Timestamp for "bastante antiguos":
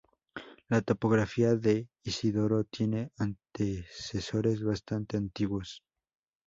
4.63-5.83